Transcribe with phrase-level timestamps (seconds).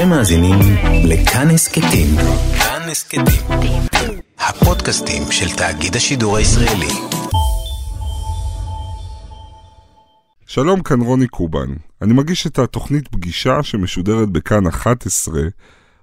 [0.00, 0.58] אתם מאזינים
[1.04, 2.06] לכאן הסכתים.
[2.58, 3.24] כאן הסכתים.
[4.38, 6.94] הפודקאסטים של תאגיד השידור הישראלי.
[10.46, 11.68] שלום, כאן רוני קובן.
[12.02, 15.40] אני מגיש את התוכנית פגישה שמשודרת בכאן 11,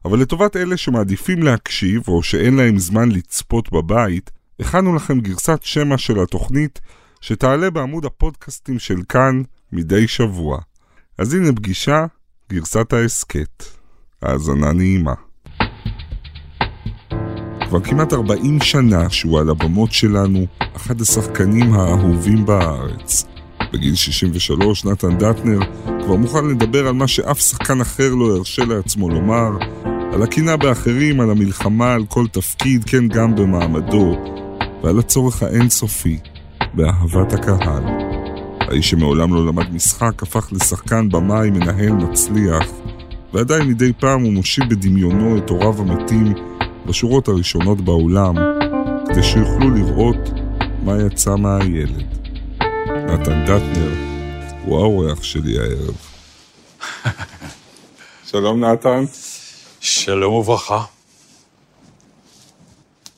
[0.06, 5.98] אבל לטובת אלה שמעדיפים להקשיב או שאין להם זמן לצפות בבית, הכנו לכם גרסת שמע
[5.98, 6.80] של התוכנית
[7.22, 9.42] שתעלה בעמוד הפודקאסטים של כאן
[9.72, 10.60] מדי שבוע.
[11.18, 12.06] אז הנה פגישה,
[12.50, 13.77] גרסת ההסכת.
[14.22, 15.14] האזנה נעימה.
[17.70, 23.26] כבר כמעט 40 שנה שהוא על הבמות שלנו, אחד השחקנים האהובים בארץ.
[23.74, 25.60] בגיל 63, נתן דטנר
[26.04, 29.50] כבר מוכן לדבר על מה שאף שחקן אחר לא ירשה לעצמו לומר,
[30.14, 34.16] על הקינה באחרים, על המלחמה, על כל תפקיד, כן גם במעמדו,
[34.84, 36.20] ועל הצורך האינסופי
[36.74, 37.84] באהבת הקהל.
[38.60, 42.66] האיש שמעולם לא למד משחק הפך לשחקן במאי מנהל מצליח,
[43.34, 46.34] ועדיין מדי פעם הוא מושיב בדמיונו את הוריו המתים
[46.86, 48.36] בשורות הראשונות באולם,
[49.08, 50.30] כדי שיוכלו לראות
[50.84, 52.18] מה יצא מהילד.
[53.08, 53.94] נתן דטנר
[54.64, 55.96] הוא האורח שלי הערב.
[58.32, 59.04] שלום נתן.
[59.80, 60.84] שלום וברכה.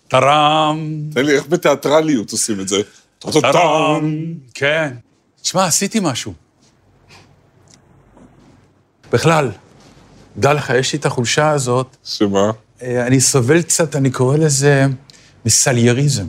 [0.07, 0.99] טראם.
[1.13, 2.81] תן לי, איך בתיאטרליות עושים את זה?
[3.19, 4.33] טראם.
[4.53, 4.93] כן.
[5.41, 6.33] תשמע, עשיתי משהו.
[9.11, 9.51] בכלל,
[10.37, 11.97] דע לך, יש לי את החולשה הזאת.
[12.03, 12.51] שמה?
[12.81, 14.85] אה, אני סובל קצת, אני קורא לזה
[15.45, 16.25] מסלייריזם.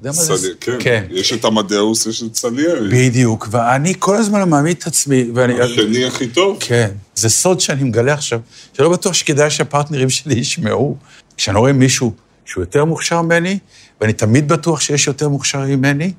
[0.00, 0.48] יודע מה זה?
[0.60, 0.76] כן.
[0.80, 1.04] כן.
[1.10, 2.88] יש את המדאוס, יש את סליירי.
[2.88, 5.60] בדיוק, ואני כל הזמן מעמיד את עצמי, ואני...
[5.60, 6.56] השני הכי טוב.
[6.60, 8.40] כן, זה סוד שאני מגלה עכשיו,
[8.72, 10.96] שלא בטוח שכדאי שהפרטנרים שלי ישמעו.
[11.36, 12.12] כשאני רואה מישהו
[12.44, 13.58] שהוא יותר מוכשר ממני,
[14.00, 16.12] ואני תמיד בטוח שיש יותר מוכשרים ממני,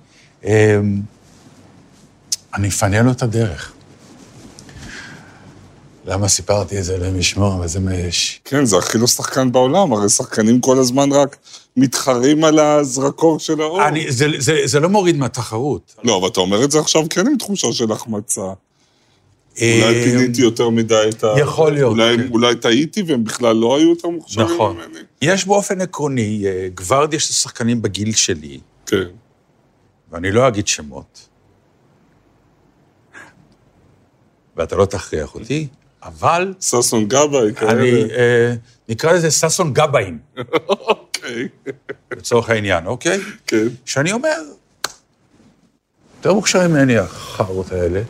[0.46, 0.50] אמ,
[2.54, 3.74] אני אפנה לו את הדרך.
[6.06, 6.96] למה סיפרתי את זה?
[6.96, 8.42] אלוהים ישמור, אבל זה מה יש.
[8.46, 11.38] כן, זה הכי לא שחקן בעולם, הרי שחקנים כל הזמן רק
[11.78, 13.88] מתחרים על הזרקור של האור.
[13.88, 15.96] אני, זה, זה, זה לא מוריד מהתחרות.
[16.04, 18.42] לא, אבל אתה אומר את זה עכשיו כן עם תחושה של החמצה.
[19.62, 21.34] אולי אמ, פיניתי יותר מדי את ה...
[21.40, 22.28] יכול להיות, אולי, כן.
[22.32, 24.76] אולי טעיתי והם בכלל לא היו יותר מוכשרים נכון.
[24.76, 25.00] ממני.
[25.22, 29.04] יש באופן עקרוני אה, גווארדיה של שחקנים בגיל שלי, כן.
[30.12, 31.28] ואני לא אגיד שמות,
[34.58, 35.68] ואתה לא תכריח אותי,
[36.04, 37.72] אבל ששון גבאי, כאלה.
[37.72, 38.54] אני, אה,
[38.90, 40.18] נקרא לזה ששון גבאים,
[40.70, 41.48] אוקיי,
[42.12, 43.20] לצורך העניין, אוקיי?
[43.48, 43.68] כן.
[43.86, 44.42] שאני אומר,
[46.18, 48.02] יותר מוכשרים ממני החארות האלה,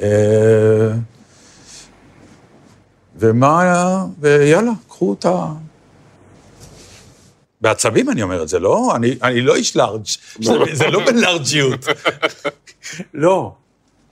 [0.00, 0.90] אה,
[3.16, 5.46] ומה, ויאללה, קחו אותה.
[7.60, 8.92] בעצבים אני אומר את זה, לא?
[8.96, 10.06] אני, אני לא איש לארג',
[10.42, 11.86] זה, זה לא בלארג'יות.
[13.14, 13.54] לא,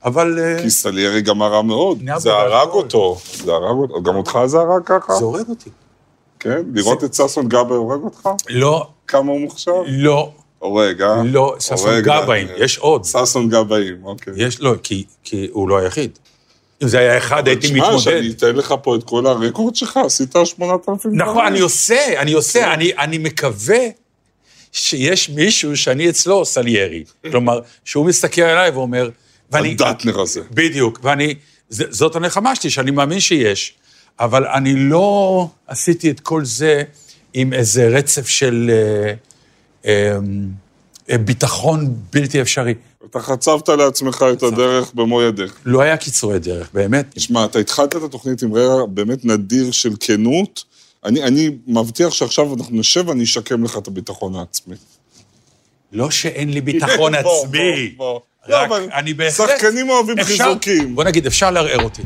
[0.04, 1.98] אבל אה, כי סליירי גם הרע מאוד.
[2.16, 2.78] זה הרג בהכל.
[2.78, 3.18] אותו.
[3.44, 4.02] זה הרג אותו.
[4.02, 5.14] גם אותך זה הרג ככה?
[5.14, 5.70] זה הורג אותי.
[6.40, 6.62] כן?
[6.74, 8.28] לראות את ששון גבאי הורג אותך?
[8.48, 9.82] לא, כמה הוא מוכשר?
[9.86, 11.22] לא, הורג, אה?
[11.24, 13.04] לא, ששון גבאים, אה, יש עוד.
[13.04, 14.34] ששון גבאים, אוקיי.
[14.36, 16.18] יש, לא, כי, הוא לא היחיד.
[16.82, 17.98] אם זה היה אחד, הייתי תשמע, מתמודד.
[17.98, 22.74] שאני אתן לך פה את כל הרקורד שלך, עשית 8,000 נכון, אני עושה, אני עושה,
[22.74, 23.78] אני, אני מקווה
[24.72, 27.04] שיש מישהו שאני אצלו סליירי.
[27.30, 29.08] כלומר, שהוא מסתכל עליי ואומר,
[29.52, 29.76] ואני...
[29.80, 30.40] הדטנר הזה.
[30.50, 31.34] בדיוק, ואני...
[31.68, 33.74] ז- זאת הנחמה שלי, שאני מאמין שיש.
[34.20, 36.82] אבל אני לא עשיתי את כל זה
[37.34, 39.14] עם איזה רצף של אה,
[39.86, 40.18] אה,
[41.10, 42.74] אה, ביטחון בלתי אפשרי.
[43.10, 45.56] אתה חצבת לעצמך את הדרך במו ידיך.
[45.64, 47.06] לא היה קיצורי דרך, באמת.
[47.14, 50.64] תשמע, אתה התחלת את התוכנית עם רגע באמת נדיר של כנות.
[51.04, 54.74] אני, אני מבטיח שעכשיו אנחנו נשב ואני אשקם לך את הביטחון העצמי.
[55.92, 57.88] לא שאין לי ביטחון בוא, עצמי.
[57.96, 58.20] בוא, בוא.
[58.48, 59.48] לא, רק אבל אני בהחלט...
[59.60, 60.94] שחקנים אוהבים אפשר- חיזוקים.
[60.94, 62.02] בוא נגיד, אפשר לערער אותי.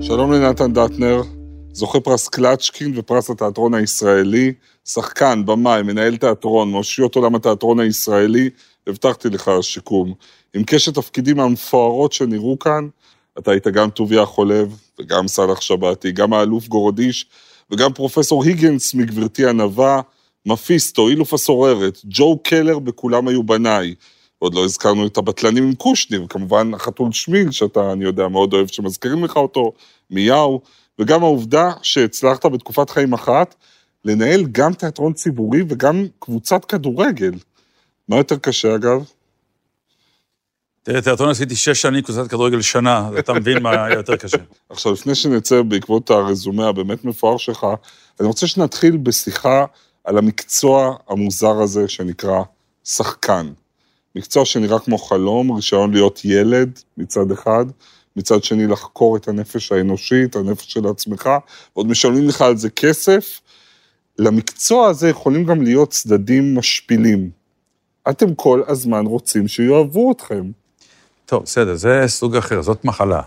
[0.00, 1.22] שלום לנתן דטנר,
[1.72, 4.52] זוכה פרס קלצ'קין ופרס התיאטרון הישראלי,
[4.84, 8.50] שחקן, במאי, מנהל תיאטרון, מאושיות עולם התיאטרון הישראלי,
[8.86, 10.14] הבטחתי לך שיקום.
[10.54, 12.88] עם קשת תפקידים המפוארות שנראו כאן,
[13.38, 17.26] אתה היית גם טוביה חולב, וגם סאלח שבתי, גם האלוף גורודיש,
[17.70, 20.00] וגם פרופסור היגנס מגברתי ענווה,
[20.46, 23.94] מפיסטו, אילוף הסוררת, ג'ו קלר בכולם היו בניי.
[24.38, 28.66] עוד לא הזכרנו את הבטלנים עם קושניר, כמובן החתול שמיל, שאתה, אני יודע, מאוד אוהב
[28.66, 29.72] שמזכירים לך אותו,
[30.10, 30.60] מיהו,
[30.98, 33.54] וגם העובדה שהצלחת בתקופת חיים אחת
[34.04, 37.32] לנהל גם תיאטרון ציבורי וגם קבוצת כדורגל.
[38.10, 39.04] מה יותר קשה, אגב?
[40.82, 44.36] תראה, תיאטרון עשיתי שש שנים, קבוצת כדורגל שנה, אז אתה מבין מה היה יותר קשה.
[44.70, 47.66] עכשיו, לפני שנצא בעקבות הרזומה הבאמת מפואר שלך,
[48.20, 49.64] אני רוצה שנתחיל בשיחה
[50.04, 52.42] על המקצוע המוזר הזה שנקרא
[52.84, 53.52] שחקן.
[54.14, 57.64] מקצוע שנראה כמו חלום, רישיון להיות ילד מצד אחד,
[58.16, 61.30] מצד שני לחקור את הנפש האנושית, הנפש של עצמך,
[61.76, 63.40] ועוד משלמים לך על זה כסף.
[64.18, 67.39] למקצוע הזה יכולים גם להיות צדדים משפילים.
[68.08, 70.50] אתם כל הזמן רוצים שיאהבו אתכם.
[71.26, 73.22] טוב, בסדר, זה סוג אחר, זאת מחלה.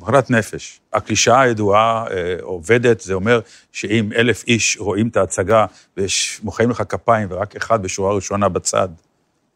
[0.00, 0.80] מחלת נפש.
[0.92, 3.40] הקלישאה הידועה אה, עובדת, זה אומר
[3.72, 8.88] שאם אלף איש רואים את ההצגה ומוחאים לך כפיים ורק אחד בשורה ראשונה בצד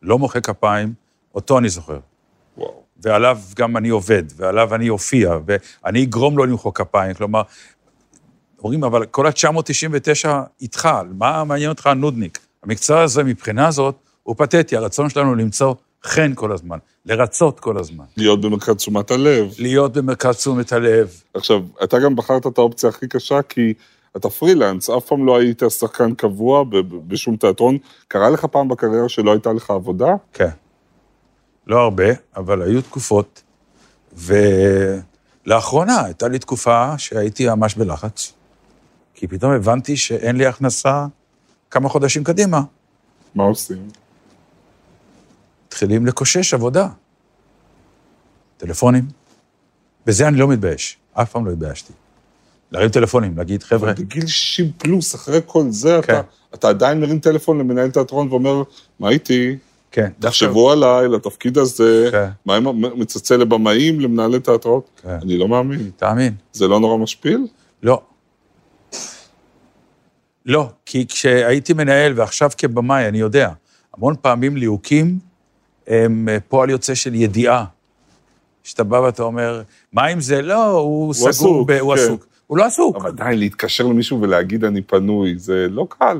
[0.02, 0.94] לא מוחא כפיים,
[1.34, 1.99] אותו אני זוכר.
[2.58, 2.82] וואו.
[3.02, 7.14] ועליו גם אני עובד, ועליו אני אופיע, ואני אגרום לו למחוא כפיים.
[7.14, 7.43] כלומר,
[8.58, 10.28] אומרים, אבל כל ה-999
[10.60, 10.88] איתך,
[11.19, 12.38] מה מעניין אותך הנודניק?
[12.62, 15.75] המקצוע הזה, מבחינה זאת, הוא פתטי, הרצון שלנו למצוא
[16.05, 18.05] חן כל הזמן, לרצות כל הזמן.
[18.17, 19.55] להיות במרכז תשומת הלב.
[19.59, 21.23] להיות במרכז תשומת הלב.
[21.35, 23.75] עכשיו, אתה גם בחרת את האופציה הכי קשה, כי
[24.17, 26.65] אתה פרילנס, אף פעם לא היית שחקן קבוע
[27.06, 27.79] בשום תיאטרון.
[28.09, 30.15] קרה לך פעם בקריירה שלא הייתה לך עבודה?
[30.32, 30.49] כן.
[31.67, 32.05] לא הרבה,
[32.37, 33.43] אבל היו תקופות,
[35.47, 38.32] ולאחרונה הייתה לי תקופה שהייתי ממש בלחץ,
[39.15, 41.06] כי פתאום הבנתי שאין לי הכנסה
[41.70, 42.61] כמה חודשים קדימה.
[43.35, 43.88] מה עושים?
[45.75, 46.88] מתחילים לקושש עבודה.
[48.56, 49.05] טלפונים.
[50.06, 51.93] בזה אני לא מתבייש, אף פעם לא התביישתי.
[52.73, 56.12] להרים טלפונים, להגיד, חבר'ה, בגיל 60 פלוס, אחרי כל זה, כן.
[56.12, 56.23] אתה,
[56.55, 58.62] אתה עדיין מרים טלפון למנהל תיאטרון ואומר,
[59.00, 59.56] מה איתי?
[59.91, 62.29] כן, תחשבו עליי, לתפקיד הזה, כן.
[62.47, 65.00] מה אם מצלצל לבמאים, למנהלי תיאטרות?
[65.03, 65.19] כן.
[65.23, 65.91] אני לא מאמין.
[65.97, 66.35] תאמין.
[66.53, 67.47] זה לא נורא משפיל?
[67.82, 68.03] לא.
[70.47, 73.50] לא, כי כשהייתי מנהל ועכשיו כבמאי, אני יודע,
[73.97, 75.19] המון פעמים ליהוקים
[75.86, 77.64] הם אה, פועל יוצא של ידיעה.
[78.64, 80.42] שאתה בא ואתה אומר, מה אם זה?
[80.42, 81.72] לא, הוא, סגור, עסוק, ב...
[81.72, 82.02] הוא כן.
[82.02, 82.26] עסוק.
[82.46, 82.96] הוא לא עסוק.
[82.96, 86.19] אבל עדיין להתקשר למישהו ולהגיד אני פנוי, זה לא קל.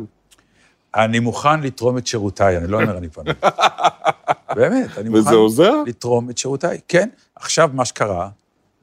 [0.95, 3.35] אני מוכן לתרום את שירותיי, אני לא אומר אני פנוי.
[4.57, 5.73] באמת, אני מוכן עוזר?
[5.87, 6.81] לתרום את שירותיי.
[6.89, 8.29] כן, עכשיו מה שקרה,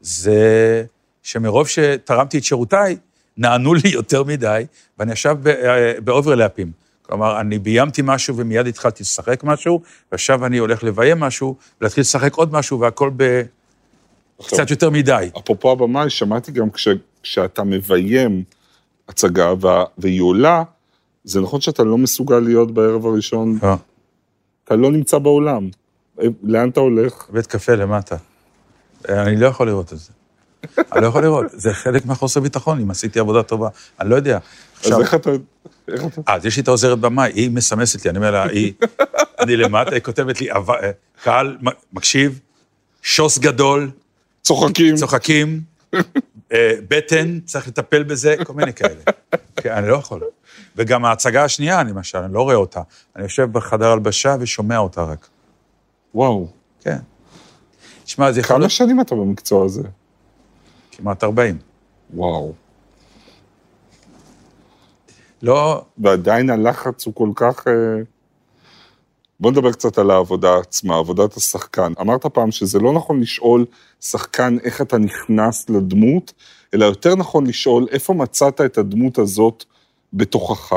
[0.01, 0.83] זה
[1.23, 2.97] שמרוב שתרמתי את שירותיי,
[3.37, 4.65] נענו לי יותר מדי,
[4.99, 6.71] ואני עכשיו אה, באוברלאפים.
[7.01, 9.81] כלומר, אני ביימתי משהו ומיד התחלתי לשחק משהו,
[10.11, 13.11] ועכשיו אני הולך לביים משהו, ולהתחיל לשחק עוד משהו, והכל
[14.39, 15.29] עכשיו, בקצת יותר מדי.
[15.37, 16.87] אפרופו הבמאי, שמעתי גם כש,
[17.23, 18.43] כשאתה מביים
[19.09, 20.63] הצגה וה- והיא עולה,
[21.23, 23.73] זה נכון שאתה לא מסוגל להיות בערב הראשון, לא,
[24.63, 25.69] אתה לא נמצא באולם.
[26.21, 27.25] אה, לאן אתה הולך?
[27.29, 28.15] בית קפה למטה.
[29.09, 30.11] אני לא יכול לראות את זה.
[30.93, 33.69] אני לא יכול לראות, זה חלק מהחוסר ביטחון, אם עשיתי עבודה טובה,
[33.99, 34.39] אני לא יודע.
[34.85, 35.29] אז עכשיו, אתה...
[35.87, 36.21] איך אתה...
[36.27, 38.73] אז יש לי את העוזרת במאי, היא מסמסת לי, אני אומר לה, היא,
[39.39, 40.91] אני למטה, היא כותבת לי, "אבל- אה,
[41.23, 41.57] קהל
[41.93, 42.39] מקשיב,
[43.01, 43.91] שוס גדול,
[44.41, 44.95] צוחקים.
[44.95, 45.61] צוחקים,
[46.51, 49.01] אה, בטן, צריך לטפל בזה, כל מיני כאלה.
[49.55, 50.21] כן, אני לא יכול.
[50.75, 52.81] וגם ההצגה השנייה, אני למשל, אני לא רואה אותה.
[53.15, 55.27] אני יושב בחדר הלבשה ושומע אותה רק.
[56.15, 56.47] וואו.
[56.83, 56.97] כן.
[58.03, 59.81] תשמע, זה יכול כמה להיות שנים אתה במקצוע הזה?
[60.91, 61.57] כמעט 40.
[62.13, 62.53] וואו.
[65.41, 67.67] לא, ועדיין הלחץ הוא כל כך...
[67.67, 67.73] אה,
[69.39, 71.93] בוא נדבר קצת על העבודה עצמה, עבודת השחקן.
[72.01, 73.65] אמרת פעם שזה לא נכון לשאול
[74.01, 76.33] שחקן איך אתה נכנס לדמות,
[76.73, 79.63] אלא יותר נכון לשאול איפה מצאת את הדמות הזאת
[80.13, 80.73] בתוכך.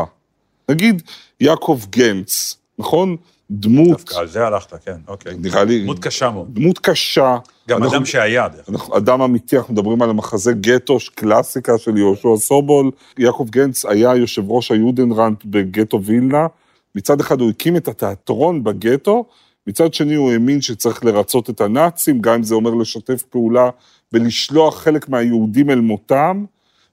[0.68, 1.02] נגיד
[1.40, 3.16] יעקב גנץ, נכון?
[3.50, 5.34] דמות, דווקא על זה הלכת, כן, אוקיי.
[5.38, 6.54] נראה לי, דמות קשה מאוד.
[6.54, 7.36] דמות קשה.
[7.68, 8.74] גם אנחנו- אדם שהיה, דרך אגב.
[8.76, 12.90] אנחנו, אדם אמיתי, אנחנו מדברים על המחזה גטו, קלאסיקה של יהושע סובול.
[13.18, 16.46] יעקב גנץ היה יושב ראש היודנרנט בגטו וילנה.
[16.94, 19.24] מצד אחד הוא הקים את התיאטרון בגטו,
[19.66, 23.70] מצד שני הוא האמין שצריך לרצות את הנאצים, גם אם זה אומר לשתף פעולה
[24.12, 26.44] ולשלוח חלק מהיהודים אל מותם.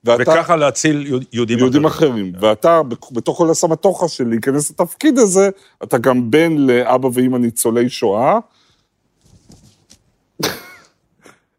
[0.04, 2.34] ואתה, וככה להציל יהוד- יהודים יהודים אחרים.
[2.40, 2.82] ואתה,
[3.12, 5.50] בתוך כל הסמטוחה של להיכנס לתפקיד הזה,
[5.84, 8.40] אתה גם בן לאבא ואימא ניצולי שואה.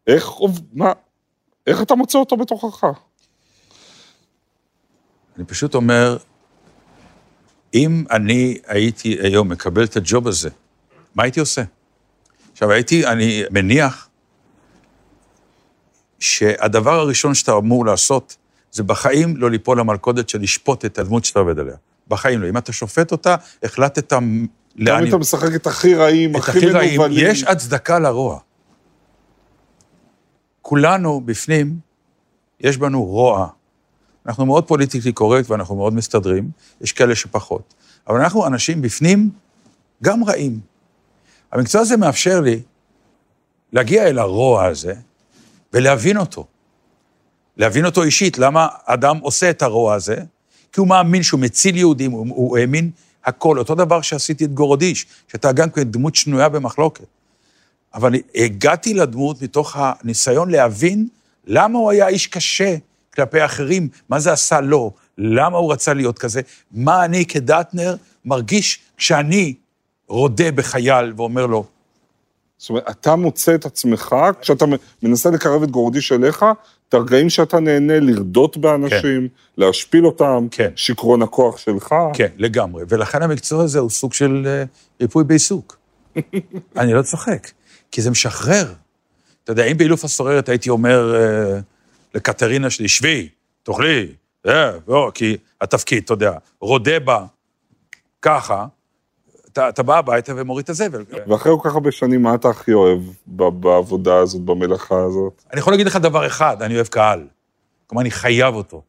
[0.07, 0.29] איך,
[0.73, 0.91] מה,
[1.67, 2.83] איך אתה מוצא אותו בתוכך?
[5.37, 6.17] אני פשוט אומר,
[7.73, 10.49] אם אני הייתי היום מקבל את הג'וב הזה,
[11.15, 11.63] מה הייתי עושה?
[12.51, 14.09] עכשיו, הייתי, אני מניח
[16.23, 18.37] שהדבר הראשון שאתה אמור לעשות,
[18.71, 21.75] זה בחיים לא ליפול למלכודת של לשפוט את הדמות שאתה עובד עליה.
[22.07, 22.49] בחיים לא.
[22.49, 25.09] אם אתה שופט אותה, החלטת גם לאן אם היא...
[25.09, 27.25] אתה משחק את הכי רעים, את הכי מנוולים.
[27.27, 28.39] יש הצדקה לרוע.
[30.61, 31.79] כולנו בפנים,
[32.59, 33.47] יש בנו רוע.
[34.25, 36.49] אנחנו מאוד פוליטיקלי קורקט ואנחנו מאוד מסתדרים,
[36.81, 37.73] יש כאלה שפחות.
[38.07, 39.29] אבל אנחנו אנשים בפנים
[40.03, 40.59] גם רעים.
[41.51, 42.61] המקצוע הזה מאפשר לי
[43.73, 44.93] להגיע אל הרוע הזה
[45.73, 46.47] ולהבין אותו.
[47.57, 50.17] להבין אותו אישית, למה אדם עושה את הרוע הזה,
[50.71, 52.91] כי הוא מאמין שהוא מציל יהודים, הוא, הוא האמין
[53.25, 53.59] הכל.
[53.59, 57.05] אותו דבר שעשיתי את גורודיש, שאתה גם כן דמות שנויה במחלוקת.
[57.93, 61.07] אבל הגעתי לדמות מתוך הניסיון להבין
[61.47, 62.75] למה הוא היה איש קשה
[63.15, 68.79] כלפי אחרים, מה זה עשה לו, למה הוא רצה להיות כזה, מה אני כדטנר מרגיש
[68.97, 69.53] כשאני
[70.07, 71.65] רודה בחייל ואומר לו,
[72.63, 74.65] זאת אומרת, אתה מוצא את עצמך, כשאתה
[75.03, 76.45] מנסה לקרב את גורדיש אליך,
[76.89, 79.27] את הרגעים שאתה נהנה לרדות באנשים,
[79.57, 80.69] להשפיל אותם, כן.
[80.75, 81.95] שיכרון הכוח שלך.
[82.13, 82.83] כן, לגמרי.
[82.89, 84.63] ולכן המקצוע הזה הוא סוג של אה,
[85.01, 85.77] ריפוי בעיסוק.
[86.77, 87.51] אני לא צוחק,
[87.91, 88.73] כי זה משחרר.
[89.43, 91.59] אתה יודע, אם באילוף הסוררת הייתי אומר אה,
[92.15, 93.29] לקטרינה שלי, שבי,
[93.63, 94.07] תאכלי,
[94.47, 97.25] אה, לא, כי התפקיד, אתה יודע, רודה בה,
[98.21, 98.65] ככה,
[99.53, 101.03] אתה, אתה בא הביתה ומוריד את הזבל.
[101.27, 105.43] ואחרי כל כך הרבה שנים, מה אתה הכי אוהב בעבודה הזאת, במלאכה הזאת?
[105.51, 107.27] אני יכול להגיד לך דבר אחד, אני אוהב קהל.
[107.87, 108.81] כלומר, אני חייב אותו.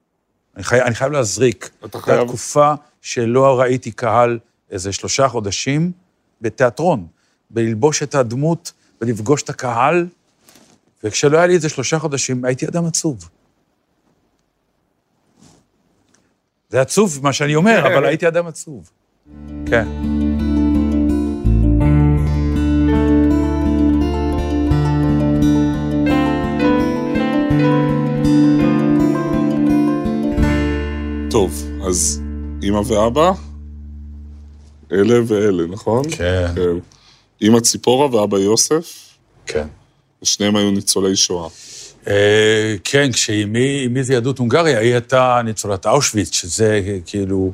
[0.57, 1.71] אני חייב, אני חייב להזריק.
[1.85, 4.39] אתה זו חייב- התקופה שלא ראיתי קהל
[4.71, 5.93] איזה שלושה חודשים
[6.41, 7.07] בתיאטרון,
[7.51, 10.07] בללבוש את הדמות ולפגוש את הקהל,
[11.05, 13.29] וכשלא היה לי את זה שלושה חודשים, הייתי אדם עצוב.
[16.69, 18.91] זה עצוב מה שאני אומר, אבל הייתי אדם עצוב.
[19.67, 19.89] כן.
[31.35, 32.23] טוב, אז
[32.63, 33.33] אימא ואבא,
[34.93, 36.11] אלה ואלה, נכון?
[36.11, 36.47] כן.
[36.55, 36.79] כן.
[37.41, 39.67] אימא ציפורה ואבא יוסף, כן.
[40.23, 41.49] ושניהם היו ניצולי שואה.
[42.07, 47.53] אה, כן, כשאימי, אמי זה יהדות הונגריה, היא הייתה ניצולת אושוויץ, שזה אה, כאילו,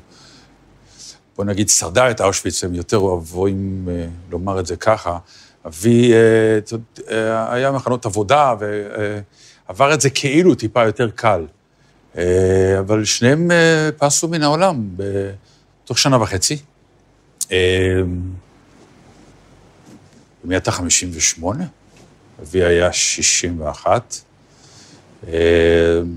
[1.37, 5.19] בוא נגיד, שרדה את אושוויץ, הם יותר אוהבים אה, לומר את זה ככה.
[5.67, 6.59] אבי אה,
[7.11, 11.45] אה, היה מחנות עבודה, ועבר את זה כאילו טיפה יותר קל.
[12.19, 16.59] אה, אבל שניהם אה, פסו מן העולם בתוך שנה וחצי.
[20.45, 21.65] אמי הייתה 58,
[22.43, 24.15] אבי היה 61.
[25.29, 25.33] אה,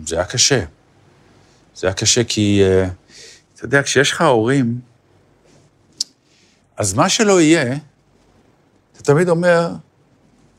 [0.05, 0.63] זה היה קשה.
[1.75, 2.61] זה היה קשה כי,
[3.55, 4.79] אתה יודע, כשיש לך הורים,
[6.77, 7.75] אז מה שלא יהיה,
[8.93, 9.69] אתה תמיד אומר,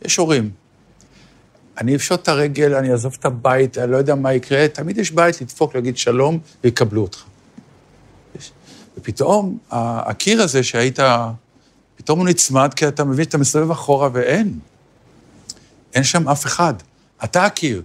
[0.02, 0.50] יש הורים.
[1.78, 5.10] אני אפשוט את הרגל, אני אעזוב את הבית, אני לא יודע מה יקרה, תמיד יש
[5.10, 7.22] בית לדפוק, להגיד שלום, ויקבלו אותך.
[8.98, 10.98] ופתאום, הקיר הזה שהיית,
[11.96, 14.58] פתאום הוא נצמד, כי אתה מבין שאתה מסתובב אחורה ואין.
[15.94, 16.74] אין שם אף אחד.
[17.24, 17.82] אתה הקיר.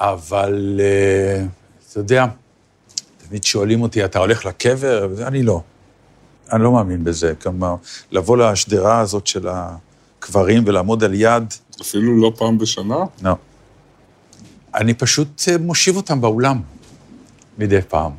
[0.00, 1.44] אבל, אה,
[1.90, 2.26] אתה יודע,
[3.28, 5.08] תמיד שואלים אותי, אתה הולך לקבר?
[5.26, 5.62] אני לא.
[6.52, 7.34] אני לא מאמין בזה.
[7.42, 7.74] כלומר,
[8.10, 12.96] לבוא לשדרה הזאת של הקברים ולעמוד על יד, אפילו לא פעם בשנה?
[13.22, 13.32] לא.
[14.74, 16.60] אני פשוט אה, מושיב אותם באולם
[17.58, 18.12] מדי פעם,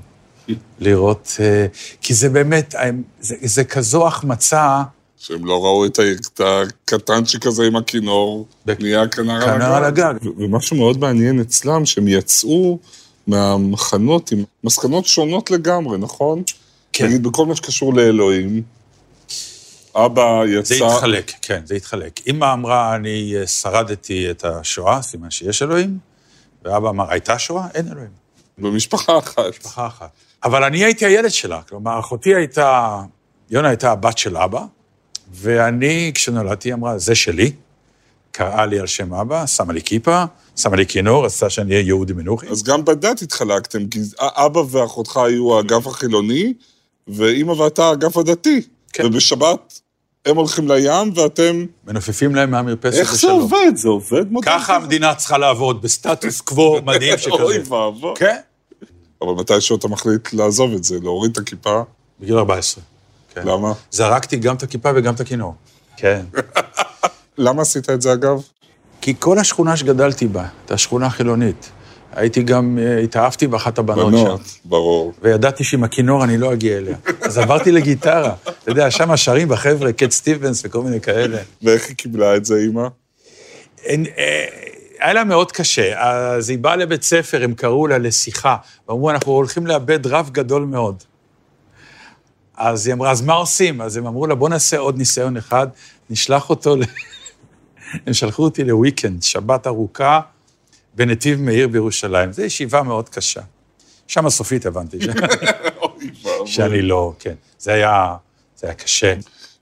[0.79, 1.65] לראות, אה,
[2.01, 2.89] כי זה באמת, אה,
[3.21, 4.81] זה, זה כזו החמצה,
[5.17, 5.99] שהם לא ראו את.
[5.99, 9.33] את הקטנצ'יק הזה עם הכינור, בק- נהיה כנר
[9.75, 10.13] על הגג.
[10.23, 12.79] ו- ומשהו מאוד מעניין אצלם, שהם יצאו
[13.27, 16.43] מהמחנות עם מסקנות שונות לגמרי, נכון?
[16.93, 17.05] כן.
[17.05, 18.61] נגיד, בכל מה שקשור לאלוהים,
[19.95, 20.75] אבא יצא...
[20.75, 22.19] זה התחלק, כן, זה התחלק.
[22.27, 25.97] אמא אמרה, אני אה, שרדתי את השואה, סימן שיש אלוהים,
[26.63, 27.67] ואבא אמר, הייתה שואה?
[27.73, 28.09] אין אלוהים.
[28.57, 29.49] במשפחה אחת.
[29.49, 30.09] משפחה אחת.
[30.43, 33.01] אבל אני הייתי הילד שלה, כלומר, אחותי הייתה,
[33.49, 34.61] יונה הייתה הבת של אבא,
[35.33, 37.51] ואני, כשנולדתי, היא אמרה, זה שלי,
[38.31, 40.23] קראה לי על שם אבא, שמה לי כיפה,
[40.55, 42.47] שמה לי כינור, רצתה שאני אהיה יהודי מנוחי.
[42.47, 46.53] אז גם בדת התחלקתם, כי אבא ואחותך היו האגף החילוני,
[47.07, 48.61] ואימא ואתה האגף הדתי.
[48.93, 49.05] כן.
[49.05, 49.81] ובשבת
[50.25, 51.65] הם הולכים לים, ואתם...
[51.87, 53.41] מנופפים להם מהמרפסת איך זה בשלום.
[53.41, 53.71] עובד?
[53.75, 57.75] זה עובד מודל ככה המדינה צריכה לעבוד, בסטטוס קוו מדהים אוי שכזה.
[57.75, 58.13] ואבוי.
[58.15, 58.37] כן,
[59.21, 61.81] אבל מתישהו אתה מחליט לעזוב את זה, להוריד את הכיפה,
[62.19, 62.83] בגיל 14.
[63.33, 63.47] כן.
[63.47, 63.73] למה?
[63.91, 65.55] זרקתי גם את הכיפה וגם את הכינור.
[65.97, 66.25] כן.
[67.37, 68.41] למה עשית את זה אגב?
[69.01, 71.69] כי כל השכונה שגדלתי בה, הייתה שכונה חילונית.
[72.11, 74.25] הייתי גם, אה, התאהבתי באחת הבנות שם.
[74.25, 75.13] בנות, ברור.
[75.21, 76.95] וידעתי שעם הכינור אני לא אגיע אליה.
[77.21, 78.33] אז עברתי לגיטרה.
[78.43, 81.37] אתה יודע, שם שרים בחבר'ה, קט סטיבנס וכל מיני כאלה.
[81.63, 82.87] ואיך היא קיבלה את זה, אימא?
[83.87, 84.45] אה,
[84.99, 85.99] היה לה מאוד קשה.
[85.99, 88.55] אז היא באה לבית ספר, הם קראו לה לשיחה,
[88.89, 91.03] ואמרו, אנחנו הולכים לאבד רב גדול מאוד.
[92.57, 93.81] אז היא אמרה, אז מה עושים?
[93.81, 95.67] אז הם אמרו לה, בוא נעשה עוד ניסיון אחד,
[96.09, 96.83] נשלח אותו ל...
[98.05, 100.19] הם שלחו אותי לוויקנד, שבת ארוכה,
[100.95, 102.33] בנתיב מאיר בירושלים.
[102.33, 103.41] זו ישיבה מאוד קשה.
[104.07, 104.97] שם סופית הבנתי.
[106.45, 107.35] שאני לא, כן.
[107.59, 108.15] זה היה,
[108.57, 109.13] זה היה קשה.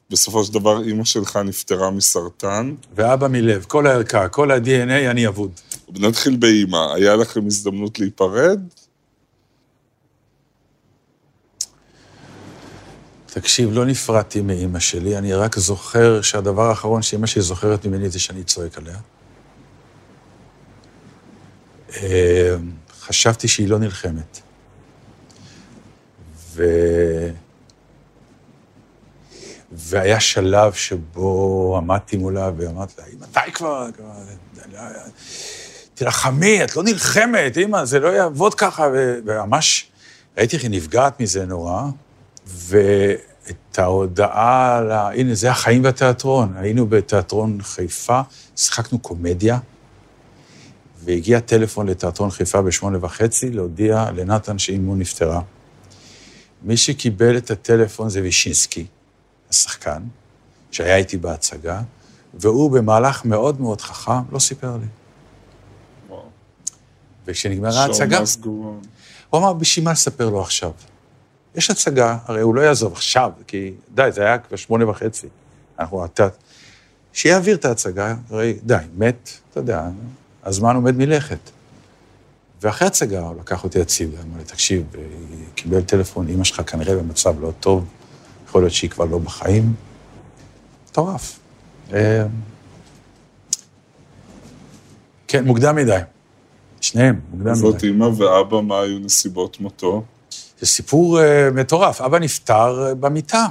[0.09, 2.75] בסופו של דבר, אימא שלך נפטרה מסרטן.
[2.95, 5.51] ואבא מלב, כל הערכה, כל ה-DNA, אני אבוד.
[5.89, 8.59] נתחיל באימא, היה לכם הזדמנות להיפרד?
[13.25, 18.19] תקשיב, לא נפרדתי מאימא שלי, אני רק זוכר שהדבר האחרון שאימא שלי זוכרת ממני זה
[18.19, 18.97] שאני צועק עליה.
[21.97, 22.55] אה,
[23.01, 24.39] חשבתי שהיא לא נלחמת.
[26.55, 26.63] ו...
[29.71, 33.87] והיה שלב שבו עמדתי מולה ואמרתי לה, מתי כבר?
[35.93, 38.87] תילחמי, את לא נלחמת, אמא, זה לא יעבוד ככה.
[39.25, 39.91] וממש
[40.37, 41.83] ראיתי איך היא נפגעת מזה נורא,
[42.47, 45.09] ואת ההודעה על ה...
[45.09, 46.53] הנה, זה החיים בתיאטרון.
[46.57, 48.21] היינו בתיאטרון חיפה,
[48.55, 49.59] שיחקנו קומדיה,
[51.03, 55.41] והגיע טלפון לתיאטרון חיפה בשמונה וחצי להודיע לנתן שאימו נפטרה.
[56.63, 58.85] מי שקיבל את הטלפון זה וישינסקי,
[59.49, 60.03] השחקן,
[60.71, 61.81] שהיה איתי בהצגה,
[62.33, 64.87] והוא במהלך מאוד מאוד חכם לא סיפר לי.
[67.25, 68.81] וכשנגמרה ההצגה, הוא
[69.39, 70.71] אמר, בשביל מה לספר לו עכשיו?
[71.55, 75.27] יש הצגה, הרי הוא לא יעזוב עכשיו, כי די, זה היה כבר שמונה וחצי.
[75.79, 76.05] אנחנו.
[77.13, 79.89] שיעביר את ההצגה, הרי די, מת, אתה יודע,
[80.43, 81.49] הזמן עומד מלכת.
[82.61, 84.83] ואחרי הצגה הוא לקח אותי הצידה, אמר לי, תקשיב,
[85.55, 87.85] קיבל טלפון, אמא שלך כנראה במצב לא טוב,
[88.47, 89.73] יכול להיות שהיא כבר לא בחיים.
[90.89, 91.39] מטורף.
[91.93, 92.25] אה,
[95.27, 95.99] כן, מוקדם מדי.
[96.81, 97.59] שניהם, מוקדם מדי.
[97.59, 100.03] זאת אימא ואבא, מה היו נסיבות מותו?
[100.59, 102.01] זה סיפור uh, מטורף.
[102.01, 103.45] אבא נפטר במיטה.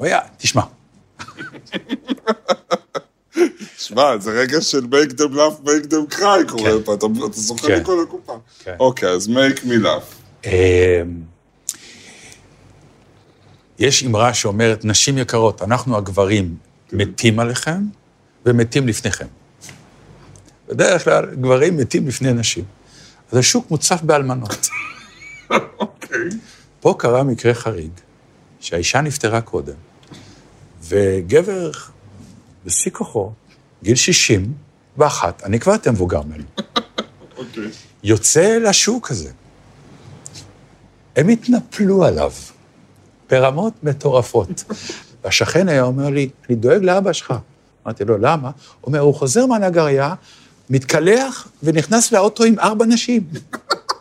[0.00, 0.62] אוי, תשמע.
[3.78, 6.82] שמע, זה רגע של make them laugh, make them cry קורה כן.
[6.84, 7.80] פה, אתה, זוכר כן.
[7.80, 8.38] מכל הקופה.
[8.58, 8.74] כן.
[8.80, 10.46] אוקיי, אז make me laugh.
[10.46, 10.50] אמ,
[13.78, 16.56] יש אמרה שאומרת, נשים יקרות, אנחנו הגברים
[16.88, 16.96] כן.
[16.96, 17.82] מתים עליכם
[18.46, 19.26] ומתים לפניכם.
[20.68, 22.64] בדרך כלל גברים מתים לפני נשים.
[23.32, 24.68] אז השוק מוצף באלמנות.
[25.80, 26.28] אוקיי.
[26.80, 27.90] פה קרה מקרה חריג,
[28.60, 29.74] שהאישה נפטרה קודם,
[30.88, 31.70] וגבר
[32.64, 33.32] בשיא כוחו
[33.82, 34.52] גיל 60
[34.96, 36.44] ואחת, אני כבר יותר מבוגר ממנו.
[37.36, 37.70] אוקיי.
[38.02, 39.30] יוצא לשוק הזה.
[41.16, 42.32] הם התנפלו עליו
[43.30, 44.64] ברמות מטורפות.
[45.24, 47.34] והשכן היה אומר לי, אני דואג לאבא שלך.
[47.86, 48.48] אמרתי לו, למה?
[48.48, 50.14] הוא אומר, הוא חוזר מהנגריה,
[50.70, 53.22] מתקלח ונכנס לאוטו עם ארבע נשים.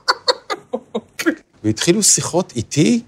[0.73, 1.33] אוקיי.
[1.63, 3.01] והתחילו שיחות איתי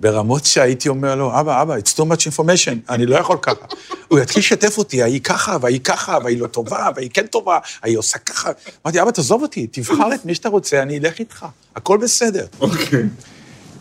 [0.00, 3.66] ברמות שהייתי אומר לו, אבא, אבא, it's too much information, אני לא יכול ככה.
[4.08, 7.98] הוא יתחיל לשתף אותי, ההיא ככה, והיא ככה, והיא לא טובה, והיא כן טובה, ההיא
[7.98, 8.50] עושה ככה.
[8.86, 12.46] אמרתי, אבא, תעזוב אותי, תבחר את מי שאתה רוצה, אני אלך איתך, הכל בסדר.
[12.60, 13.02] אוקיי.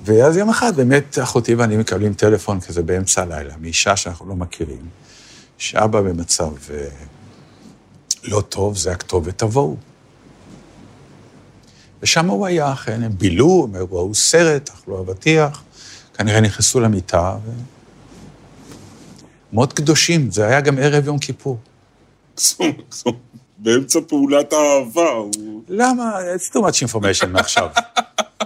[0.06, 4.86] ואז יום אחד באמת אחותי ואני מקבלים טלפון כזה באמצע הלילה, מאישה שאנחנו לא מכירים,
[5.58, 6.88] שאבא במצב אה,
[8.24, 9.76] לא טוב, זה הכתובת, תבואו.
[12.02, 15.64] ושם הוא היה, אכן, הם בילו, הם ראו סרט, אכלו אבטיח.
[16.20, 17.50] כנראה נכנסו למיטה, ו...
[19.54, 21.60] מאוד קדושים, זה היה גם ערב יום כיפור.
[23.58, 25.10] באמצע פעולת האהבה.
[25.68, 26.12] למה?
[26.36, 27.70] It's too much information מעכשיו.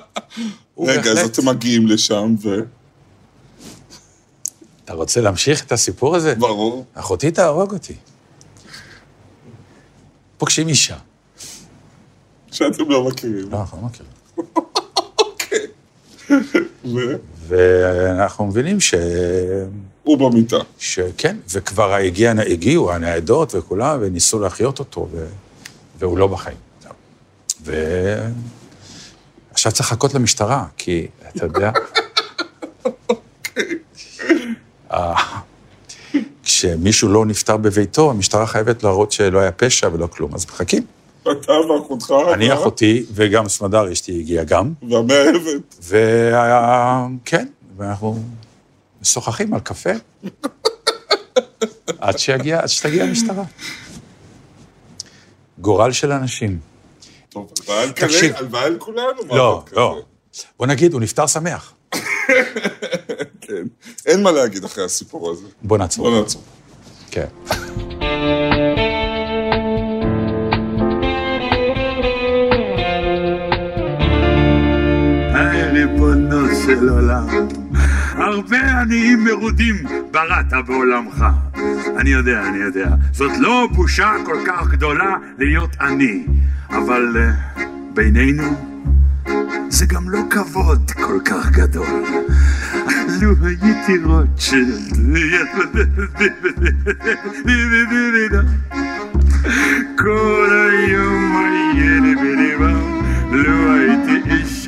[0.88, 2.50] רגע, אז אתם מגיעים לשם ו...
[4.86, 6.36] אתה רוצה להמשיך את הסיפור הזה?
[6.36, 6.86] ברור.
[6.94, 7.96] אחותי תהרוג אותי.
[10.38, 10.98] פוגשים אישה.
[12.52, 13.52] שאתם לא מכירים.
[13.52, 14.23] לא, אנחנו לא מכירים.
[16.86, 17.16] אוקיי.
[17.48, 18.94] ואנחנו מבינים ש...
[20.04, 20.58] הוא במיטה.
[20.78, 25.26] שכן, וכבר הגיע, הגיעו הניידות וכולם, וניסו להחיות אותו, ו...
[26.00, 26.58] והוא לא בחיים.
[27.64, 31.72] ועכשיו צריך לחכות למשטרה, כי אתה יודע...
[36.44, 40.84] כשמישהו לא נפטר בביתו, המשטרה חייבת להראות שלא היה פשע ולא כלום, אז מחכים.
[41.32, 42.14] אתה ואחותך.
[42.34, 44.74] אני אחותי, וגם סמדר אשתי הגיעה גם.
[44.90, 45.76] והמאהבת.
[45.80, 48.20] וכן, ואנחנו
[49.02, 49.90] משוחחים על קפה.
[52.00, 53.44] עד שיגיע, עד שתגיע המשטרה.
[55.60, 56.60] גורל של אנשים.
[57.30, 57.52] טוב,
[58.36, 59.22] הלוואי על כולנו.
[59.30, 60.02] לא, לא.
[60.60, 61.74] בוא נגיד, הוא נפטר שמח.
[63.42, 63.64] כן.
[64.06, 65.46] אין מה להגיד אחרי הסיפור הזה.
[65.62, 66.10] בוא נעצור.
[66.10, 66.42] בוא נעצור.
[67.12, 67.28] כן.
[76.66, 77.28] של עולם.
[78.12, 79.76] הרבה עניים מרודים
[80.12, 81.26] בראת בעולמך.
[81.98, 82.90] אני יודע, אני יודע.
[83.12, 86.26] זאת לא בושה כל כך גדולה להיות עני,
[86.70, 87.60] אבל uh,
[87.94, 88.44] בינינו
[89.70, 92.04] זה גם לא כבוד כל כך גדול.
[93.22, 94.98] לו הייתי רוטשילד,
[99.98, 102.72] כל היום היה לי בליבה,
[103.32, 104.68] לו הייתי איש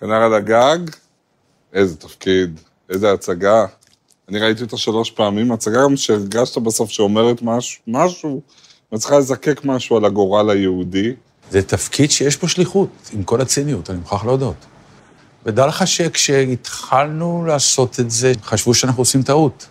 [0.00, 0.78] כנר על הגג,
[1.72, 3.66] איזה תפקיד, איזה הצגה.
[4.28, 8.40] אני ראיתי אותה שלוש פעמים, הצגה גם שהרגשת בסוף שאומרת משהו, משהו,
[8.92, 11.14] וצריכה לזקק משהו על הגורל היהודי.
[11.50, 14.66] זה תפקיד שיש בו שליחות, עם כל הציניות, אני מוכרח להודות.
[15.46, 19.66] ודע לך שכשהתחלנו לעשות את זה, חשבו שאנחנו עושים טעות.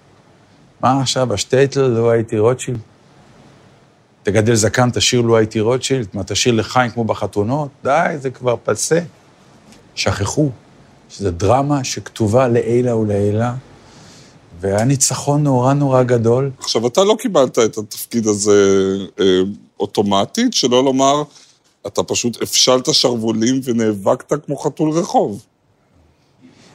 [0.82, 2.80] מה עכשיו, השטייטל, לא הייתי רוטשילד?
[4.24, 6.08] תגדל זקן, תשאיר לו הייתי רוטשילד?
[6.14, 7.70] מה, תשאיר לחיים כמו בחתונות?
[7.84, 9.00] די, זה כבר פסה.
[10.00, 10.50] שכחו
[11.10, 13.46] שזו דרמה שכתובה לעילא ולעילא,
[14.60, 16.52] והיה ניצחון נורא נורא גדול.
[16.60, 19.26] עכשיו, אתה לא קיבלת את התפקיד הזה אה,
[19.80, 21.24] אוטומטית, שלא לומר,
[21.88, 25.46] אתה פשוט הפשלת שרוולים ונאבקת כמו חתול רחוב.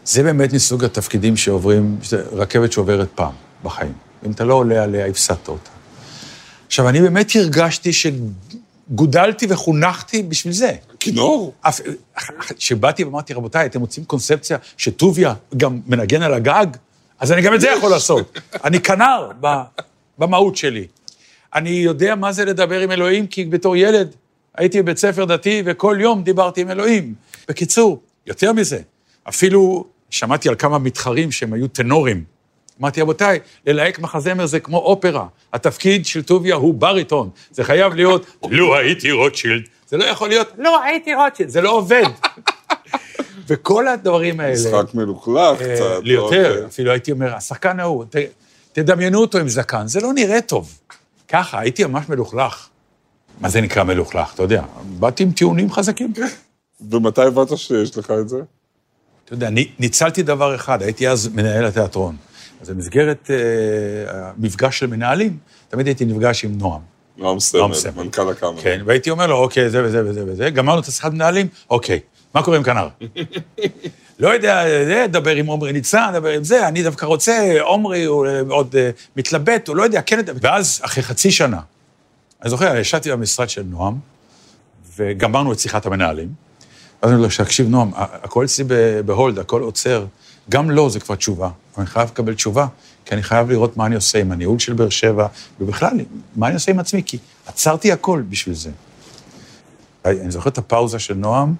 [0.05, 1.99] זה באמת מסוג התפקידים שעוברים,
[2.33, 3.33] רכבת שעוברת פעם
[3.63, 3.93] בחיים.
[4.27, 5.71] אם אתה לא עולה עליה, הפסדת אותה.
[6.67, 10.73] עכשיו, אני באמת הרגשתי שגודלתי וחונכתי בשביל זה.
[11.05, 11.55] כינור?
[12.57, 16.67] כשבאתי ואמרתי, רבותיי, אתם רוצים קונספציה שטוביה גם מנגן על הגג?
[17.19, 18.39] אז אני גם את זה יכול לעשות.
[18.65, 19.31] אני כנר
[20.19, 20.87] במהות שלי.
[21.55, 24.15] אני יודע מה זה לדבר עם אלוהים, כי בתור ילד
[24.55, 27.15] הייתי בבית ספר דתי וכל יום דיברתי עם אלוהים.
[27.49, 28.79] בקיצור, יותר מזה,
[29.29, 32.25] אפילו שמעתי על כמה מתחרים שהם היו טנורים.
[32.81, 35.27] אמרתי, רבותיי, ללהק מחזמר זה כמו אופרה.
[35.53, 37.31] התפקיד של טוביה הוא בריטון.
[37.51, 39.63] זה חייב להיות, לו הייתי רוטשילד.
[39.95, 41.49] זה לא יכול להיות, לא הייתי רוטשילד.
[41.49, 42.03] זה לא עובד.
[43.49, 44.55] וכל הדברים האלה...
[44.55, 46.01] משחק מלוכלך אה, קצת.
[46.03, 46.67] לי יותר, אוקיי.
[46.67, 48.05] אפילו הייתי אומר, השחקן ההוא,
[48.73, 50.79] תדמיינו אותו עם זקן, זה לא נראה טוב.
[51.29, 52.69] ככה, הייתי ממש מלוכלך.
[53.41, 54.35] מה זה נקרא מלוכלך?
[54.35, 54.63] אתה יודע,
[54.99, 56.13] באתי עם טיעונים חזקים.
[56.91, 58.41] ומתי הבנת שיש לך את זה?
[59.25, 62.17] אתה יודע, אני ניצלתי דבר אחד, הייתי אז מנהל התיאטרון.
[62.61, 63.37] אז במסגרת אה,
[64.21, 66.94] המפגש של מנהלים, תמיד הייתי נפגש עם נועם.
[67.17, 67.73] נועם סמל.
[67.97, 68.63] מנכ"ל הקאמרה.
[68.63, 72.01] כן, והייתי אומר לו, אוקיי, זה וזה וזה וזה, גמרנו את השיחת מנהלים, אוקיי,
[72.35, 72.89] מה קורה עם כנר?
[74.19, 78.27] לא יודע, זה, דבר עם עומרי ניצן, דבר עם זה, אני דווקא רוצה, עומרי הוא
[78.27, 80.21] אה, עוד אה, מתלבט, הוא לא יודע, כן.
[80.41, 81.61] ואז, אחרי חצי שנה,
[82.43, 83.95] אני זוכר, ישבתי במשרד של נועם,
[84.97, 86.29] וגמרנו את שיחת המנהלים.
[87.03, 88.65] ואז אני אומר לו, תקשיב, נועם, הכל אצלי
[89.05, 90.07] בהולד, הכל עוצר.
[90.51, 91.51] גם לא, זה כבר תשובה.
[91.79, 92.67] אני חייב לקבל תשובה,
[93.05, 95.27] כי אני חייב לראות מה אני עושה עם הניהול של באר שבע,
[95.61, 96.01] ובכלל,
[96.37, 98.71] מה אני עושה עם עצמי, כי עצרתי הכל בשביל זה.
[100.05, 101.55] אני זוכר את הפאוזה של נועם,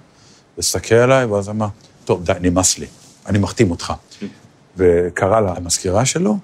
[0.57, 1.67] הסתכל עליי, ואז אמר,
[2.05, 2.85] טוב, די, נמאס לי,
[3.25, 3.93] אני מחתים אותך.
[4.77, 6.37] וקרא לה המזכירה שלו,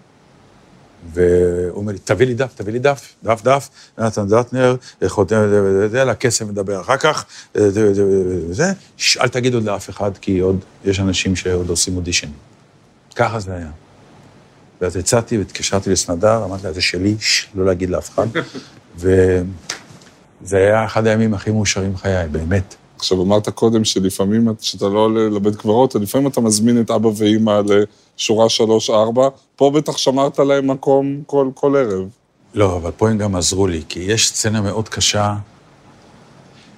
[1.13, 4.75] והוא אומר לי, תביא לי דף, תביא לי דף, דף, דף, נתן דטנר,
[5.07, 5.41] חותם,
[5.91, 10.11] זה, לקסם מדבר אחר כך, זה, זה, זה, זה, ש- אל תגיד עוד לאף אחד,
[10.17, 12.29] כי עוד, יש אנשים שעוד עושים אודישן.
[13.15, 13.69] ככה זה היה.
[14.81, 17.15] ואז יצאתי והתקשרתי לסנדר, אמרתי לה, זה שלי,
[17.55, 18.27] לא להגיד לאף אחד.
[18.99, 22.75] וזה היה אחד הימים הכי מאושרים בחיי, באמת.
[22.97, 27.61] עכשיו, אמרת קודם שלפעמים, כשאתה לא עולה לבית קברות, לפעמים אתה מזמין את אבא ואימא
[27.65, 32.09] לשורה שלוש-ארבע, פה בטח שמרת להם מקום כל, כל ערב.
[32.53, 35.35] לא, אבל פה הם גם עזרו לי, כי יש סצנה מאוד קשה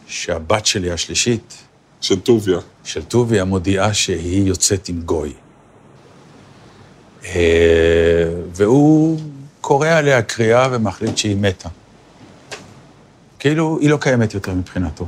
[0.08, 1.54] שהבת שלי השלישית,
[2.02, 2.60] של טוביה.
[2.84, 5.34] של טוביה, מודיעה שהיא יוצאת עם גוי.
[7.26, 9.20] אה, והוא
[9.62, 11.70] קורא עליה קריאה ומחליט שהיא מתה.
[13.40, 15.06] כאילו, היא לא קיימת יותר מבחינתו.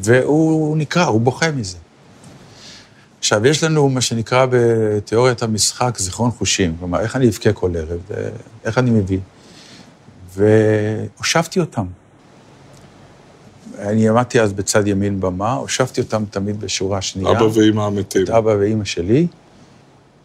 [0.00, 1.76] והוא נקרע, הוא בוכה מזה.
[3.18, 6.76] עכשיו, יש לנו מה שנקרא בתיאוריית המשחק זיכרון חושים.
[6.78, 8.28] כלומר, איך אני אבכה כל ערב, אה,
[8.64, 9.18] איך אני מביא.
[10.36, 11.86] והושבתי אותם.
[13.78, 17.30] אני עמדתי אז בצד ימין במה, הושבתי אותם תמיד בשורה שנייה.
[17.30, 18.24] אבא ואימא המתים.
[18.24, 19.26] את אבא ואימא שלי.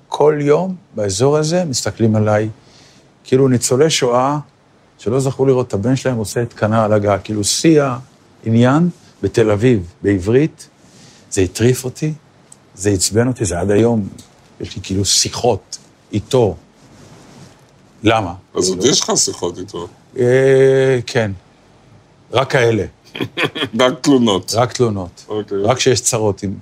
[0.07, 2.49] כל יום באזור הזה מסתכלים עליי,
[3.23, 4.39] כאילו ניצולי שואה
[4.97, 7.17] שלא זכו לראות את הבן שלהם עושה את קנה על הגג.
[7.23, 7.83] כאילו שיא
[8.43, 8.89] העניין
[9.21, 10.69] בתל אביב, בעברית,
[11.31, 12.13] זה הטריף אותי,
[12.75, 14.07] זה עצבן אותי, זה עד היום,
[14.59, 15.77] יש לי כאילו שיחות
[16.13, 16.55] איתו.
[18.03, 18.33] למה?
[18.55, 19.87] אז עוד יש לך שיחות איתו.
[20.17, 21.31] אה, כן,
[22.31, 22.85] רק כאלה,
[23.79, 24.53] רק תלונות.
[24.55, 25.25] רק תלונות.
[25.27, 25.57] אוקיי.
[25.57, 26.53] רק כשיש צרות עם...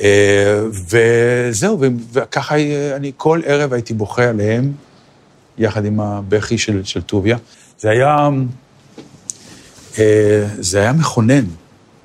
[0.00, 1.78] אה, וזהו,
[2.12, 4.72] וככה אה, אני כל ערב הייתי בוכה עליהם,
[5.58, 7.36] יחד עם הבכי של, של טוביה.
[7.78, 8.28] זה היה...
[9.98, 11.44] אה, זה היה מכונן,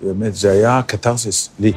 [0.02, 1.72] באמת, זה היה קתרסיס לי.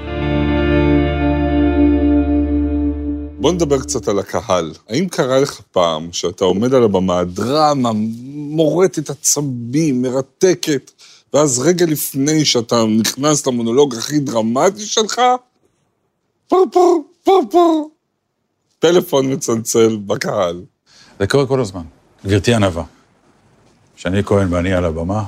[3.40, 4.72] בוא נדבר קצת על הקהל.
[4.88, 7.90] האם קרה לך פעם שאתה עומד על הבמה, דרמה,
[8.34, 10.90] מורטת עצבים, מרתקת,
[11.34, 15.20] ואז רגע לפני שאתה נכנס למונולוג הכי דרמטי שלך,
[16.50, 16.66] פור
[17.24, 17.90] פור, פור
[18.78, 20.62] טלפון מצלצל בקהל.
[21.18, 21.82] זה קורה כל הזמן.
[22.26, 22.84] גברתי ענווה,
[23.96, 25.24] שאני כהן ואני על הבמה,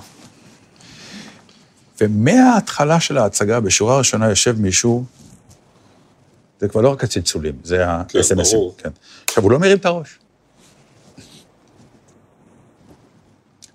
[2.01, 5.05] ומההתחלה של ההצגה, בשורה הראשונה יושב מישהו
[6.61, 8.53] זה כבר לא רק הצלצולים, זה כן, ה-SMSים.
[8.53, 8.75] ברור.
[8.79, 8.91] כן.
[9.29, 10.19] עכשיו, הוא לא מרים את הראש.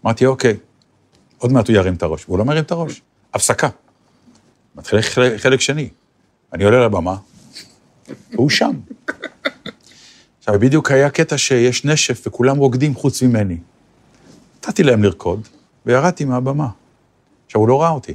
[0.06, 0.58] אמרתי, אוקיי,
[1.38, 3.02] עוד מעט הוא ירים את הראש, והוא לא מרים את הראש.
[3.34, 3.70] הפסקה.
[4.76, 5.90] מתחיל חלק, חלק שני.
[6.54, 7.16] אני עולה לבמה,
[8.32, 8.72] והוא שם.
[10.40, 13.58] עכשיו, בדיוק היה קטע שיש נשף וכולם רוקדים חוץ ממני.
[14.58, 15.48] נתתי להם לרקוד,
[15.86, 16.68] וירדתי מהבמה.
[17.46, 18.14] עכשיו, הוא לא ראה אותי.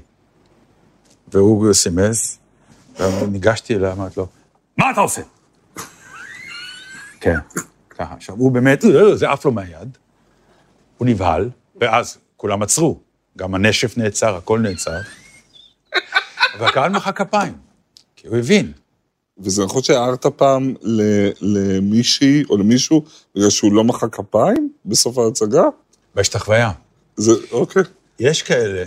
[1.33, 2.39] והוא סימס,
[3.01, 4.27] וניגשתי אליו, אמרתי לו,
[4.77, 5.23] מה אתה עושה?
[7.21, 7.39] כן,
[7.91, 8.15] ככה.
[8.15, 9.99] עכשיו, הוא באמת, "אה, זה עף לו מהיד,
[10.99, 11.51] הוא נבהל,
[11.81, 13.01] ואז כולם עצרו.
[13.39, 14.99] גם הנשף נעצר, הכל נעצר.
[16.59, 17.55] והקהל מחא כפיים,
[18.17, 18.73] כי הוא הבין.
[19.43, 20.75] וזה נכון שהערת פעם
[21.41, 23.05] למישהי או למישהו
[23.37, 25.63] בגלל שהוא לא מחא כפיים בסוף ההצגה?
[26.15, 26.71] בהשתחוויה.
[27.17, 27.83] זה, אוקיי.
[28.21, 28.85] יש כאלה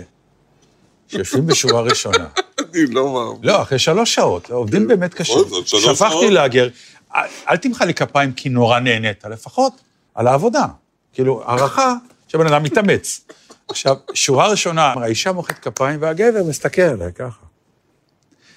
[1.08, 2.26] שיושבים בשורה ראשונה.
[2.58, 3.38] אני לא מאמין.
[3.42, 5.32] לא, אחרי שלוש שעות, עובדים באמת קשה.
[5.48, 6.32] זאת, שלוש שפכתי שעות.
[6.32, 6.68] לאגר,
[7.16, 9.72] אל- אל תמחא לי כפיים כי נורא נהנית, לפחות
[10.14, 10.66] על העבודה.
[11.12, 11.94] כאילו, הערכה
[12.28, 13.20] שבן אדם מתאמץ.
[13.68, 17.45] עכשיו, שורה ראשונה, האישה מוחאת כפיים והגבר מסתכל עליה ככה.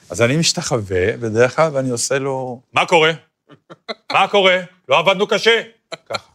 [0.09, 3.11] אז אני משתחווה, בדרך כלל, ואני עושה לו, מה קורה?
[4.11, 4.59] מה קורה?
[4.89, 5.61] לא עבדנו קשה?
[6.09, 6.29] ככה.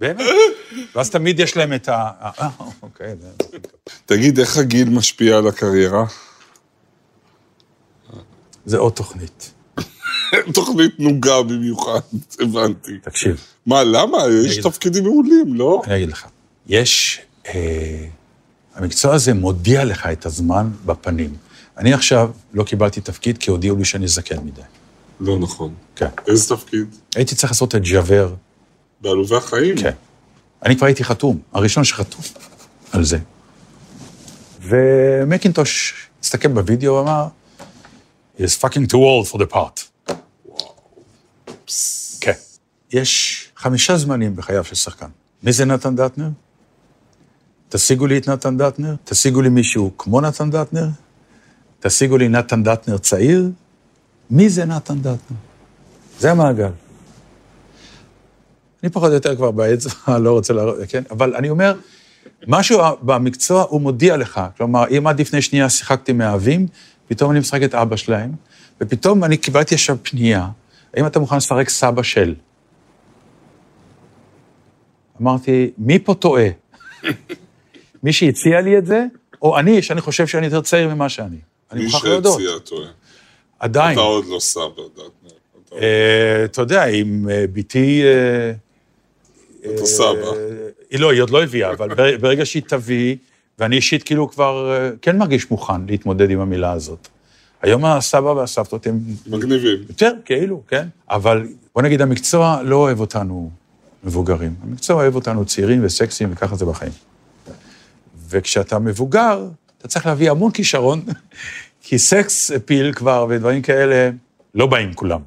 [0.00, 0.20] באמת.
[0.94, 2.10] ואז תמיד יש להם את ה...
[2.20, 2.48] אה,
[2.82, 3.58] אוקיי, זה...
[4.06, 6.04] תגיד, איך הגיל משפיע על הקריירה?
[8.66, 9.52] זה עוד תוכנית.
[10.54, 12.00] תוכנית נוגה במיוחד,
[12.40, 12.98] הבנתי.
[12.98, 13.44] תקשיב.
[13.66, 14.18] מה, למה?
[14.46, 15.82] יש תפקידים מעולים, לא?
[15.86, 16.26] אני אגיד לך,
[16.66, 17.20] יש...
[17.46, 18.06] אה,
[18.74, 21.36] המקצוע הזה מודיע לך את הזמן בפנים.
[21.78, 24.62] אני עכשיו לא קיבלתי תפקיד כי הודיעו לי שאני זקן מדי.
[25.20, 25.74] לא נכון.
[25.96, 26.08] כן.
[26.26, 26.96] איזה תפקיד?
[27.14, 28.34] הייתי צריך לעשות את ג'אבר.
[29.00, 29.76] בעלובי החיים?
[29.76, 29.92] כן.
[30.62, 32.20] אני כבר הייתי חתום, הראשון שחתום
[32.92, 33.18] על זה.
[34.60, 37.26] ומקינטוש הסתכל בווידאו ואמר,
[38.38, 40.06] he is fucking too old for the part.
[42.20, 42.32] כן.
[42.92, 45.08] יש חמישה זמנים בחייו של שחקן.
[45.42, 46.28] מי זה נתן דטנר?
[47.68, 50.88] תשיגו לי את נתן דטנר, תשיגו לי מישהו כמו נתן דטנר,
[51.86, 53.50] תשיגו לי נתן דטנר צעיר,
[54.30, 55.36] מי זה נתן דטנר?
[56.18, 56.70] זה המעגל.
[58.82, 61.02] אני פחות או יותר כבר באצבע, לא רוצה להראות, כן?
[61.10, 61.74] אבל אני אומר,
[62.46, 64.40] משהו במקצוע הוא מודיע לך.
[64.56, 66.66] כלומר, אם עד לפני שנייה שיחקתי מאהבים,
[67.08, 68.32] פתאום אני משחק את אבא שלהם,
[68.80, 70.48] ופתאום אני קיבלתי עכשיו פנייה,
[70.94, 72.34] האם אתה מוכן לשחק סבא של?
[75.22, 76.48] אמרתי, מי פה טועה?
[78.02, 79.04] מי שהציע לי את זה,
[79.42, 81.53] או אני, שאני חושב שאני יותר צעיר ממה שאני.
[81.74, 82.40] אני מי מוכרח להודות.
[82.40, 82.88] שהציע טועה.
[83.58, 83.92] עדיין.
[83.92, 84.62] אתה עוד לא סבא,
[84.94, 85.30] דטנר.
[86.44, 86.86] אתה- יודע,
[87.30, 88.02] אה, בתי...
[89.74, 90.30] אתה סבא.
[90.90, 93.16] היא לא, היא עוד לא הביאה, אבל בר- ברגע שהיא תביא,
[93.58, 97.08] ואני אישית כאילו כבר אה, כן מרגיש מוכן להתמודד עם המילה הזאת.
[97.62, 99.78] היום הסבא והסבתות הם מגניבים.
[99.88, 100.88] יותר, כאילו, כן?
[101.10, 103.50] אבל בוא נגיד, המקצוע לא אוהב אותנו
[104.04, 104.54] מבוגרים.
[104.62, 106.92] המקצוע אוהב אותנו צעירים וסקסיים, וככה זה בחיים.
[108.28, 109.44] וכשאתה מבוגר,
[109.84, 111.02] אתה צריך להביא המון כישרון,
[111.82, 114.10] כי סקס אפיל כבר ודברים כאלה
[114.54, 115.20] לא באים כולם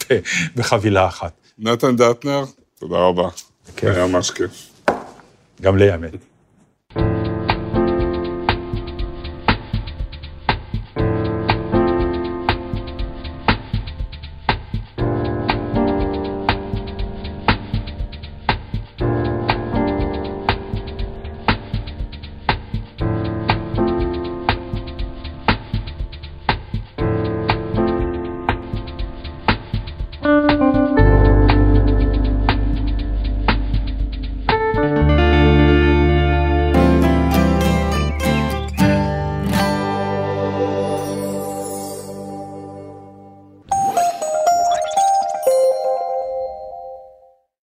[0.56, 1.32] בחבילה אחת.
[1.58, 2.44] נתן דטנר,
[2.78, 3.28] תודה רבה.
[3.68, 3.88] בכיף.
[3.88, 4.50] היה ממש כיף.
[5.60, 6.31] גם לי, האמת.